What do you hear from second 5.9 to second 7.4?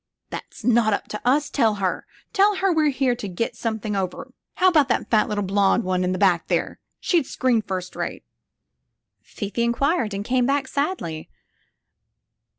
in back there T She'd